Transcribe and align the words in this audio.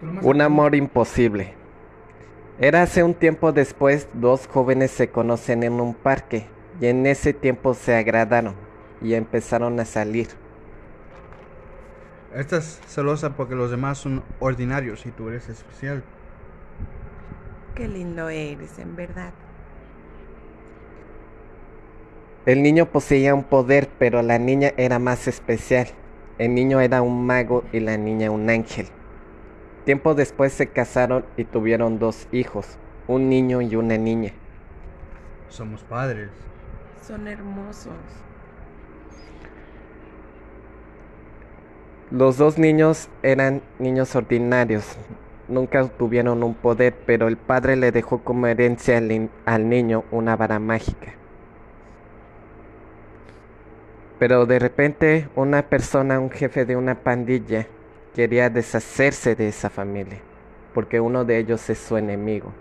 Un 0.00 0.40
amor 0.40 0.74
imposible. 0.76 1.54
Era 2.60 2.82
hace 2.82 3.02
un 3.02 3.14
tiempo 3.14 3.52
después, 3.52 4.08
dos 4.12 4.46
jóvenes 4.46 4.92
se 4.92 5.08
conocen 5.10 5.62
en 5.64 5.80
un 5.80 5.94
parque 5.94 6.46
y 6.80 6.86
en 6.86 7.06
ese 7.06 7.32
tiempo 7.32 7.74
se 7.74 7.96
agradaron 7.96 8.54
y 9.02 9.14
empezaron 9.14 9.78
a 9.80 9.84
salir. 9.84 10.28
Estás 12.34 12.80
celosa 12.86 13.34
porque 13.34 13.54
los 13.54 13.70
demás 13.70 13.98
son 13.98 14.22
ordinarios 14.38 15.04
y 15.06 15.10
tú 15.10 15.28
eres 15.28 15.48
especial. 15.48 16.04
Qué 17.74 17.88
lindo 17.88 18.28
eres, 18.28 18.78
en 18.78 18.94
verdad. 18.94 19.32
El 22.46 22.62
niño 22.62 22.86
poseía 22.86 23.34
un 23.34 23.44
poder, 23.44 23.88
pero 23.98 24.22
la 24.22 24.38
niña 24.38 24.72
era 24.76 24.98
más 24.98 25.26
especial. 25.26 25.88
El 26.38 26.54
niño 26.54 26.80
era 26.80 27.02
un 27.02 27.26
mago 27.26 27.64
y 27.72 27.80
la 27.80 27.96
niña 27.96 28.30
un 28.30 28.48
ángel. 28.48 28.86
Tiempo 29.88 30.14
después 30.14 30.52
se 30.52 30.66
casaron 30.66 31.24
y 31.38 31.44
tuvieron 31.44 31.98
dos 31.98 32.28
hijos, 32.30 32.76
un 33.06 33.30
niño 33.30 33.62
y 33.62 33.74
una 33.74 33.96
niña. 33.96 34.32
Somos 35.48 35.82
padres. 35.82 36.28
Son 37.00 37.26
hermosos. 37.26 37.94
Los 42.10 42.36
dos 42.36 42.58
niños 42.58 43.08
eran 43.22 43.62
niños 43.78 44.14
ordinarios, 44.14 44.98
nunca 45.48 45.88
tuvieron 45.88 46.42
un 46.42 46.52
poder, 46.52 46.94
pero 47.06 47.26
el 47.26 47.38
padre 47.38 47.74
le 47.74 47.90
dejó 47.90 48.18
como 48.18 48.46
herencia 48.46 48.98
al, 48.98 49.30
al, 49.46 49.68
niño 49.70 50.04
una 50.10 50.36
vara 50.36 50.58
mágica. 50.58 51.14
Pero 54.18 54.44
de 54.44 54.58
repente 54.58 55.30
una 55.34 55.62
persona, 55.62 56.20
un 56.20 56.28
jefe 56.30 56.66
de 56.66 56.76
una 56.76 56.94
pandilla, 56.94 57.66
quería 58.14 58.50
deshacerse 58.50 59.34
de 59.34 59.48
esa 59.48 59.70
familia, 59.70 60.20
porque 60.74 61.00
uno 61.00 61.24
de 61.24 61.38
ellos 61.38 61.68
es 61.70 61.78
su 61.78 61.96
enemigo. 61.96 62.52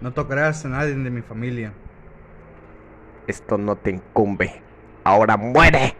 No 0.00 0.12
tocarás 0.12 0.64
a 0.64 0.68
nadie 0.68 0.94
de 0.94 1.10
mi 1.10 1.20
familia. 1.20 1.72
Esto 3.26 3.58
no 3.58 3.76
te 3.76 3.90
incumbe. 3.90 4.62
Ahora 5.04 5.36
muere. 5.36 5.94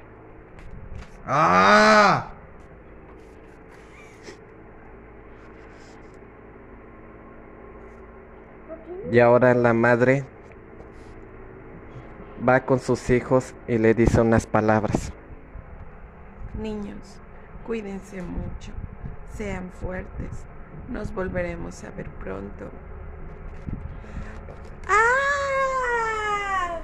¡Ah! 1.27 2.31
Y 9.13 9.19
ahora 9.19 9.55
la 9.55 9.75
madre 9.75 10.25
va 12.47 12.61
con 12.61 12.79
sus 12.79 13.11
hijos 13.11 13.55
y 13.67 13.79
le 13.79 13.93
dice 13.93 14.21
unas 14.21 14.47
palabras. 14.47 15.13
Niños, 16.59 17.19
cuídense 17.67 18.23
mucho, 18.23 18.73
sean 19.37 19.71
fuertes, 19.71 20.45
nos 20.89 21.15
volveremos 21.15 21.85
a 21.85 21.91
ver 21.91 22.09
pronto. 22.11 22.71
¡Ah! 24.89 26.81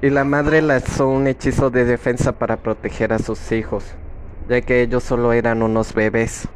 Y 0.00 0.10
la 0.10 0.24
madre 0.24 0.62
lanzó 0.62 1.08
un 1.08 1.26
hechizo 1.26 1.70
de 1.70 1.84
defensa 1.84 2.32
para 2.32 2.58
proteger 2.58 3.12
a 3.12 3.18
sus 3.18 3.50
hijos, 3.50 3.84
ya 4.48 4.60
que 4.60 4.82
ellos 4.82 5.02
solo 5.02 5.32
eran 5.32 5.62
unos 5.62 5.94
bebés. 5.94 6.46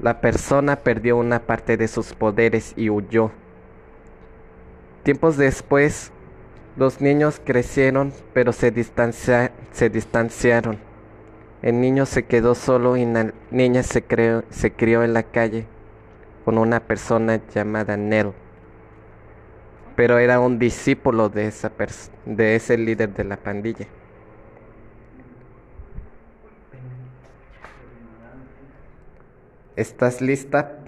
La 0.00 0.20
persona 0.20 0.76
perdió 0.76 1.16
una 1.16 1.38
parte 1.38 1.76
de 1.76 1.88
sus 1.88 2.12
poderes 2.12 2.74
y 2.76 2.90
huyó. 2.90 3.30
Tiempos 5.04 5.36
después, 5.36 6.12
los 6.76 7.00
niños 7.00 7.40
crecieron, 7.44 8.12
pero 8.32 8.52
se, 8.52 8.72
se 9.72 9.90
distanciaron. 9.90 10.78
El 11.62 11.80
niño 11.80 12.04
se 12.04 12.24
quedó 12.24 12.54
solo 12.54 12.96
y 12.96 13.04
la 13.06 13.32
niña 13.50 13.82
se, 13.82 14.02
creó, 14.02 14.44
se 14.50 14.72
crió 14.72 15.02
en 15.02 15.14
la 15.14 15.22
calle 15.22 15.66
con 16.44 16.58
una 16.58 16.80
persona 16.80 17.40
llamada 17.54 17.96
Nell. 17.96 18.32
Pero 19.96 20.18
era 20.18 20.40
un 20.40 20.58
discípulo 20.58 21.28
de, 21.28 21.46
esa 21.46 21.72
de 22.26 22.56
ese 22.56 22.76
líder 22.76 23.14
de 23.14 23.24
la 23.24 23.36
pandilla. 23.36 23.86
¿Estás 29.76 30.20
lista? 30.20 30.78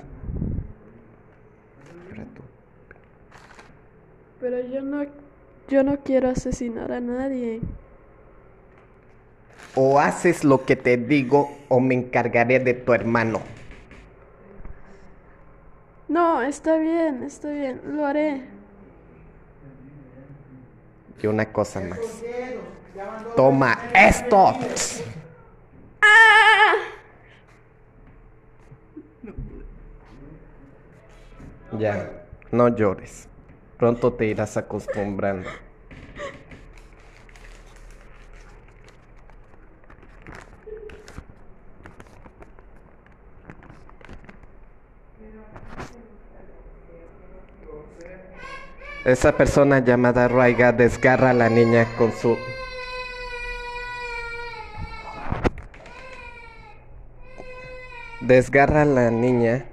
Pero 4.40 4.60
yo 4.68 4.82
no, 4.82 5.04
yo 5.68 5.82
no 5.82 5.98
quiero 5.98 6.30
asesinar 6.30 6.92
a 6.92 7.00
nadie. 7.00 7.60
O 9.74 9.98
haces 9.98 10.44
lo 10.44 10.64
que 10.64 10.76
te 10.76 10.96
digo 10.96 11.50
o 11.68 11.80
me 11.80 11.94
encargaré 11.94 12.58
de 12.60 12.74
tu 12.74 12.92
hermano. 12.92 13.40
No, 16.08 16.40
está 16.40 16.76
bien, 16.76 17.24
está 17.24 17.50
bien, 17.50 17.80
lo 17.84 18.06
haré. 18.06 18.42
Y 21.22 21.26
una 21.26 21.52
cosa 21.52 21.80
más. 21.80 21.98
Toma 23.34 23.78
esto. 23.94 24.54
¡Ah! 26.00 26.74
Ya, 31.78 32.10
no 32.52 32.68
llores. 32.68 33.28
Pronto 33.78 34.12
te 34.14 34.26
irás 34.26 34.56
acostumbrando. 34.56 35.50
Esa 49.04 49.36
persona 49.36 49.78
llamada 49.78 50.26
Raiga 50.26 50.72
desgarra 50.72 51.30
a 51.30 51.34
la 51.34 51.48
niña 51.48 51.86
con 51.96 52.12
su... 52.12 52.36
Desgarra 58.20 58.82
a 58.82 58.84
la 58.86 59.10
niña 59.10 59.66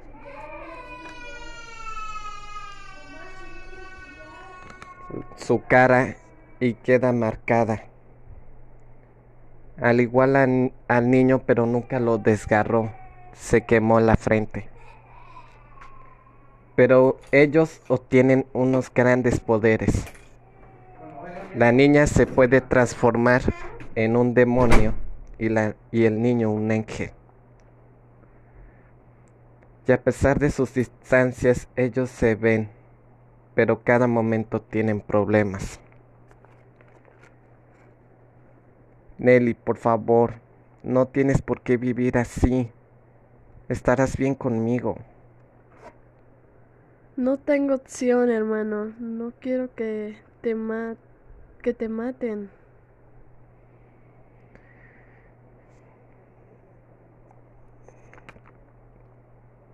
su 5.43 5.61
cara 5.61 6.15
y 6.59 6.73
queda 6.75 7.11
marcada. 7.11 7.83
Al 9.81 9.99
igual 9.99 10.35
al 10.87 11.09
niño, 11.09 11.43
pero 11.45 11.65
nunca 11.65 11.99
lo 11.99 12.17
desgarró, 12.17 12.91
se 13.33 13.65
quemó 13.65 13.99
la 13.99 14.15
frente. 14.15 14.69
Pero 16.75 17.17
ellos 17.31 17.81
obtienen 17.87 18.45
unos 18.53 18.91
grandes 18.93 19.39
poderes. 19.39 20.05
La 21.55 21.71
niña 21.71 22.07
se 22.07 22.25
puede 22.25 22.61
transformar 22.61 23.41
en 23.95 24.15
un 24.15 24.33
demonio 24.33 24.93
y, 25.37 25.49
la, 25.49 25.75
y 25.91 26.05
el 26.05 26.21
niño 26.21 26.49
un 26.49 26.71
ángel. 26.71 27.11
Y 29.85 29.91
a 29.91 30.01
pesar 30.01 30.39
de 30.39 30.49
sus 30.49 30.73
distancias, 30.73 31.67
ellos 31.75 32.09
se 32.09 32.35
ven 32.35 32.69
pero 33.55 33.83
cada 33.83 34.07
momento 34.07 34.61
tienen 34.61 35.01
problemas. 35.01 35.79
Nelly, 39.17 39.53
por 39.53 39.77
favor, 39.77 40.35
no 40.81 41.07
tienes 41.07 41.41
por 41.41 41.61
qué 41.61 41.77
vivir 41.77 42.17
así. 42.17 42.69
Estarás 43.69 44.17
bien 44.17 44.35
conmigo. 44.35 44.97
No 47.15 47.37
tengo 47.37 47.75
opción, 47.75 48.29
hermano. 48.29 48.93
No 48.99 49.31
quiero 49.39 49.73
que 49.75 50.17
te 50.41 50.55
ma 50.55 50.95
que 51.61 51.73
te 51.73 51.87
maten. 51.87 52.49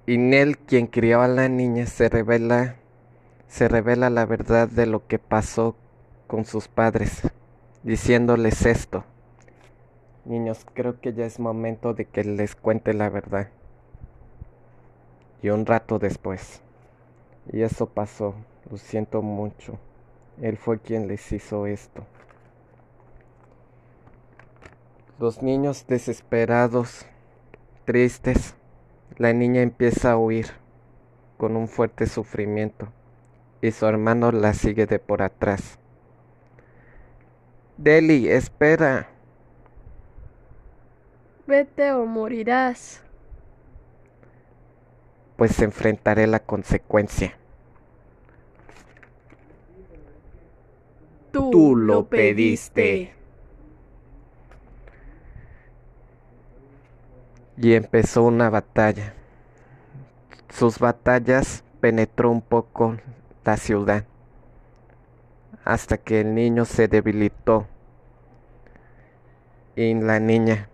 Y 0.05 0.17
Nel, 0.17 0.57
quien 0.57 0.87
crió 0.87 1.21
a 1.21 1.27
la 1.27 1.47
niña, 1.49 1.85
se 1.85 2.09
revela 2.09 2.75
se 3.49 3.67
revela 3.67 4.11
la 4.11 4.25
verdad 4.25 4.67
de 4.69 4.85
lo 4.85 5.07
que 5.07 5.17
pasó 5.17 5.75
con 6.27 6.45
sus 6.45 6.67
padres, 6.67 7.23
diciéndoles 7.83 8.65
esto. 8.67 9.03
Niños, 10.23 10.65
creo 10.75 11.01
que 11.01 11.13
ya 11.13 11.25
es 11.25 11.39
momento 11.39 11.95
de 11.95 12.05
que 12.05 12.23
les 12.23 12.55
cuente 12.55 12.93
la 12.93 13.09
verdad. 13.09 13.49
Y 15.41 15.49
un 15.49 15.65
rato 15.65 15.97
después. 15.97 16.61
Y 17.51 17.63
eso 17.63 17.87
pasó, 17.87 18.35
lo 18.69 18.77
siento 18.77 19.23
mucho. 19.23 19.79
Él 20.39 20.55
fue 20.55 20.79
quien 20.79 21.07
les 21.07 21.31
hizo 21.31 21.65
esto. 21.65 22.05
Los 25.17 25.41
niños 25.41 25.85
desesperados, 25.87 27.07
tristes, 27.85 28.55
la 29.17 29.33
niña 29.33 29.63
empieza 29.63 30.11
a 30.11 30.17
huir 30.17 30.47
con 31.37 31.55
un 31.55 31.67
fuerte 31.67 32.05
sufrimiento 32.05 32.89
y 33.61 33.71
su 33.71 33.85
hermano 33.85 34.31
la 34.31 34.53
sigue 34.53 34.85
de 34.85 35.00
por 35.00 35.21
atrás. 35.21 35.79
Deli, 37.77 38.29
espera. 38.29 39.07
vete 41.47 41.91
o 41.94 42.06
morirás. 42.06 43.01
Pues 45.35 45.59
enfrentaré 45.61 46.27
la 46.27 46.39
consecuencia. 46.39 47.38
Tú, 51.31 51.50
Tú 51.51 51.75
lo 51.75 52.06
pediste. 52.06 53.13
Y 57.57 57.73
empezó 57.73 58.23
una 58.23 58.50
batalla. 58.50 59.13
Sus 60.50 60.79
batallas 60.79 61.63
penetró 61.81 62.31
un 62.31 62.41
poco 62.41 62.97
la 63.49 63.57
ciudad 63.57 64.03
hasta 65.65 65.97
que 65.97 66.21
el 66.21 66.35
niño 66.35 66.65
se 66.65 66.87
debilitó 66.87 67.65
y 69.75 69.95
la 69.95 70.19
niña, 70.19 70.69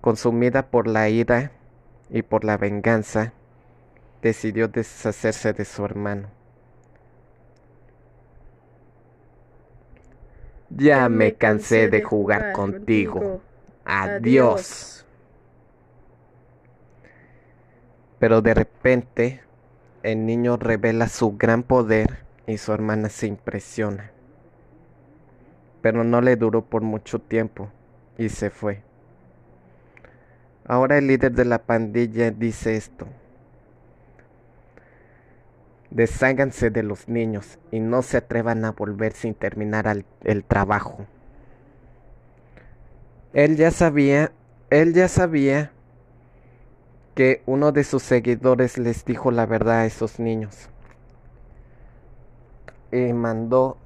consumida 0.00 0.70
por 0.70 0.86
la 0.86 1.10
ira 1.10 1.52
y 2.08 2.22
por 2.22 2.44
la 2.44 2.56
venganza, 2.56 3.34
decidió 4.22 4.68
deshacerse 4.68 5.52
de 5.52 5.66
su 5.66 5.84
hermano. 5.84 6.30
Ya 10.70 11.10
me 11.10 11.34
cansé 11.34 11.88
de 11.88 12.02
jugar 12.02 12.52
contigo. 12.52 13.42
Adiós. 13.84 15.04
Pero 18.18 18.40
de 18.40 18.54
repente 18.54 19.42
el 20.02 20.26
niño 20.26 20.56
revela 20.56 21.08
su 21.08 21.36
gran 21.36 21.62
poder 21.62 22.18
y 22.46 22.58
su 22.58 22.72
hermana 22.72 23.08
se 23.08 23.26
impresiona. 23.26 24.10
Pero 25.80 26.04
no 26.04 26.20
le 26.20 26.36
duró 26.36 26.64
por 26.64 26.82
mucho 26.82 27.20
tiempo 27.20 27.70
y 28.18 28.28
se 28.28 28.50
fue. 28.50 28.82
Ahora 30.66 30.98
el 30.98 31.06
líder 31.06 31.32
de 31.32 31.44
la 31.44 31.58
pandilla 31.58 32.30
dice 32.30 32.76
esto. 32.76 33.06
Desháganse 35.90 36.70
de 36.70 36.82
los 36.82 37.08
niños 37.08 37.58
y 37.70 37.80
no 37.80 38.02
se 38.02 38.16
atrevan 38.16 38.64
a 38.64 38.72
volver 38.72 39.12
sin 39.12 39.34
terminar 39.34 40.04
el 40.24 40.44
trabajo. 40.44 41.06
Él 43.34 43.56
ya 43.56 43.70
sabía, 43.70 44.32
él 44.70 44.94
ya 44.94 45.08
sabía 45.08 45.72
que 47.14 47.42
uno 47.46 47.72
de 47.72 47.84
sus 47.84 48.02
seguidores 48.02 48.78
les 48.78 49.04
dijo 49.04 49.30
la 49.30 49.46
verdad 49.46 49.80
a 49.80 49.86
esos 49.86 50.18
niños 50.18 50.70
y 52.92 53.12
mandó 53.12 53.78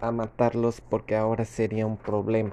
a 0.00 0.10
matarlos 0.10 0.80
porque 0.80 1.14
ahora 1.14 1.44
sería 1.44 1.86
un 1.86 1.96
problema. 1.96 2.52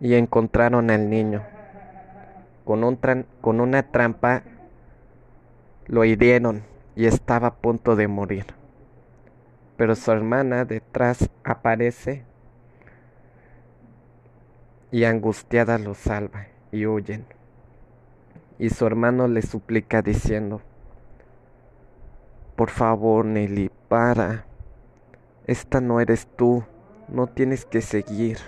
Y 0.00 0.14
encontraron 0.14 0.90
al 0.90 1.10
niño. 1.10 1.42
Con, 2.64 2.84
un 2.84 2.98
con 3.40 3.60
una 3.60 3.82
trampa 3.82 4.44
lo 5.86 6.04
hirieron 6.04 6.62
y 6.94 7.06
estaba 7.06 7.48
a 7.48 7.54
punto 7.54 7.96
de 7.96 8.06
morir. 8.08 8.46
Pero 9.76 9.96
su 9.96 10.12
hermana 10.12 10.64
detrás 10.64 11.28
aparece 11.42 12.24
y 14.92 15.04
angustiada 15.04 15.78
lo 15.78 15.94
salva 15.94 16.46
y 16.72 16.86
huyen. 16.86 17.24
Y 18.58 18.70
su 18.70 18.86
hermano 18.86 19.28
le 19.28 19.42
suplica 19.42 20.02
diciendo, 20.02 20.60
por 22.56 22.70
favor 22.70 23.24
Nelly, 23.24 23.70
para, 23.88 24.44
esta 25.46 25.80
no 25.80 26.00
eres 26.00 26.28
tú, 26.36 26.64
no 27.08 27.26
tienes 27.26 27.64
que 27.64 27.80
seguir. 27.80 28.38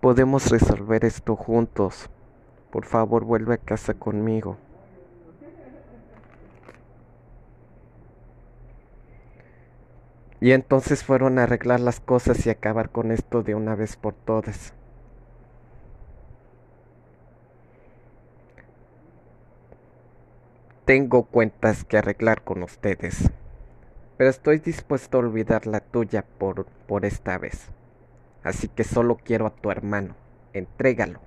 Podemos 0.00 0.50
resolver 0.50 1.04
esto 1.04 1.34
juntos. 1.34 2.10
Por 2.70 2.84
favor, 2.84 3.24
vuelve 3.24 3.54
a 3.54 3.58
casa 3.58 3.94
conmigo. 3.94 4.58
Y 10.40 10.52
entonces 10.52 11.02
fueron 11.02 11.38
a 11.38 11.44
arreglar 11.44 11.80
las 11.80 12.00
cosas 12.00 12.44
y 12.46 12.50
acabar 12.50 12.90
con 12.90 13.10
esto 13.10 13.42
de 13.42 13.54
una 13.54 13.74
vez 13.74 13.96
por 13.96 14.14
todas. 14.14 14.74
Tengo 20.84 21.24
cuentas 21.24 21.84
que 21.84 21.98
arreglar 21.98 22.42
con 22.42 22.62
ustedes, 22.62 23.30
pero 24.16 24.30
estoy 24.30 24.58
dispuesto 24.58 25.16
a 25.16 25.20
olvidar 25.20 25.66
la 25.66 25.80
tuya 25.80 26.24
por, 26.38 26.66
por 26.86 27.04
esta 27.04 27.38
vez. 27.38 27.70
Así 28.44 28.68
que 28.68 28.84
solo 28.84 29.16
quiero 29.16 29.46
a 29.46 29.50
tu 29.50 29.70
hermano. 29.70 30.14
Entrégalo. 30.52 31.18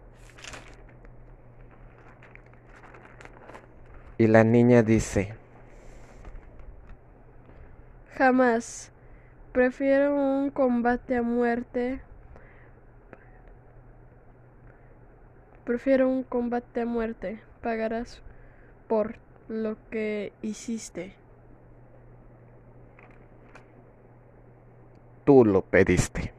Y 4.17 4.27
la 4.27 4.43
niña 4.43 4.83
dice, 4.83 5.33
Jamás. 8.19 8.91
Prefiero 9.51 10.13
un 10.15 10.51
combate 10.51 11.17
a 11.17 11.23
muerte. 11.23 12.01
Prefiero 15.65 16.07
un 16.07 16.21
combate 16.21 16.81
a 16.81 16.85
muerte. 16.85 17.39
Pagarás 17.61 18.21
por 18.87 19.15
lo 19.47 19.75
que 19.89 20.33
hiciste. 20.43 21.15
Tú 25.25 25.43
lo 25.43 25.63
pediste. 25.63 26.31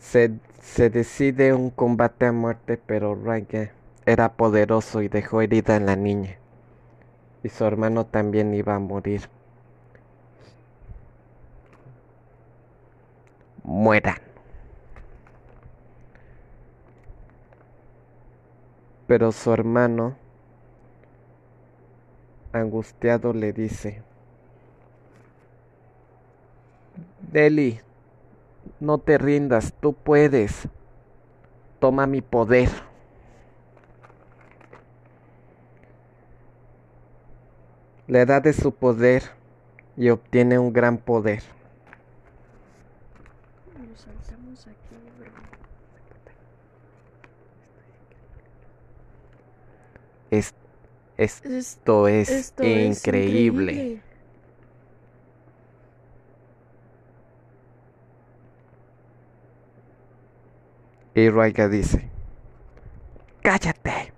Se, 0.00 0.32
se 0.60 0.90
decide 0.90 1.54
un 1.54 1.70
combate 1.70 2.26
a 2.26 2.32
muerte, 2.32 2.80
pero 2.84 3.14
Raya 3.14 3.72
era 4.06 4.32
poderoso 4.32 5.02
y 5.02 5.08
dejó 5.08 5.40
herida 5.40 5.76
a 5.76 5.80
la 5.80 5.94
niña. 5.94 6.36
Y 7.44 7.48
su 7.48 7.64
hermano 7.64 8.06
también 8.06 8.54
iba 8.54 8.74
a 8.74 8.80
morir. 8.80 9.33
Mueran. 13.64 14.18
Pero 19.06 19.32
su 19.32 19.52
hermano, 19.52 20.16
angustiado, 22.52 23.32
le 23.32 23.52
dice, 23.52 24.02
Deli, 27.32 27.80
no 28.80 28.98
te 28.98 29.18
rindas, 29.18 29.74
tú 29.80 29.92
puedes. 29.92 30.68
Toma 31.80 32.06
mi 32.06 32.22
poder. 32.22 32.68
Le 38.06 38.24
da 38.24 38.40
de 38.40 38.52
su 38.52 38.72
poder 38.72 39.22
y 39.96 40.10
obtiene 40.10 40.58
un 40.58 40.72
gran 40.72 40.98
poder. 40.98 41.42
Esto 50.30 52.08
es 52.08 52.52
increíble. 52.60 54.00
Y 61.14 61.30
Raiga 61.30 61.68
dice, 61.68 62.10
cállate. 63.42 64.12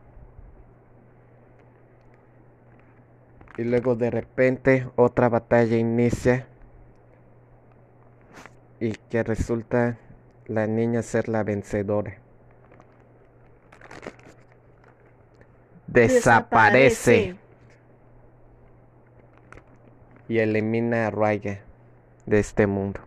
Y 3.59 3.65
luego 3.65 3.95
de 3.95 4.11
repente 4.11 4.89
otra 4.97 5.29
batalla 5.29 5.77
inicia 5.77 6.47
y 8.81 8.93
que 8.93 9.23
resulta 9.23 9.99
la 10.47 10.67
niña 10.67 11.03
ser 11.03 11.29
la 11.29 11.43
vencedora. 11.43 12.26
Desaparece. 15.97 17.37
Y 20.29 20.39
elimina 20.39 21.07
a 21.07 21.11
Raya 21.11 21.63
de 22.27 22.39
este 22.39 22.67
mundo. 22.67 23.01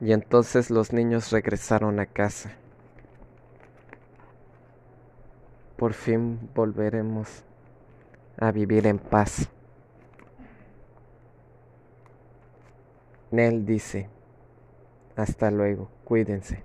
Y 0.00 0.12
entonces 0.12 0.70
los 0.70 0.92
niños 0.92 1.30
regresaron 1.30 2.00
a 2.00 2.06
casa. 2.06 2.52
Por 5.76 5.92
fin 5.92 6.50
volveremos 6.54 7.44
a 8.38 8.50
vivir 8.50 8.86
en 8.86 8.98
paz. 8.98 9.48
Nell 13.30 13.66
dice, 13.66 14.08
hasta 15.14 15.50
luego, 15.50 15.90
cuídense, 16.04 16.62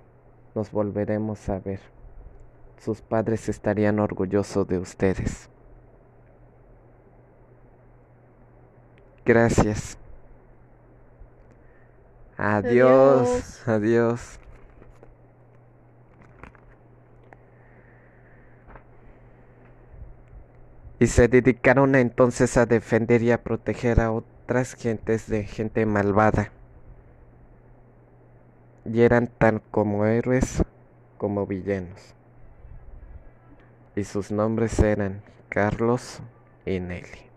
nos 0.54 0.70
volveremos 0.70 1.48
a 1.48 1.58
ver 1.58 1.80
sus 2.82 3.00
padres 3.00 3.48
estarían 3.48 4.00
orgullosos 4.00 4.66
de 4.66 4.78
ustedes. 4.78 5.48
Gracias. 9.24 9.96
Adiós. 12.36 13.28
Adiós. 13.28 13.68
Adiós. 13.68 14.38
Y 20.98 21.06
se 21.06 21.28
dedicaron 21.28 21.94
entonces 21.94 22.56
a 22.56 22.66
defender 22.66 23.22
y 23.22 23.30
a 23.30 23.44
proteger 23.44 24.00
a 24.00 24.10
otras 24.10 24.74
gentes 24.74 25.28
de 25.28 25.44
gente 25.44 25.86
malvada. 25.86 26.50
Y 28.84 29.02
eran 29.02 29.28
tan 29.28 29.60
como 29.70 30.04
héroes 30.04 30.64
como 31.16 31.46
villanos. 31.46 32.16
Y 33.94 34.04
sus 34.04 34.30
nombres 34.30 34.78
eran 34.78 35.22
Carlos 35.48 36.20
y 36.64 36.80
Nelly. 36.80 37.31